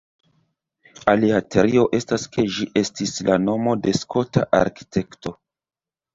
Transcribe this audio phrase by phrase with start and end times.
[1.11, 5.37] Alia teorio estas ke ĝi estis la nomo de Skota arkitekto.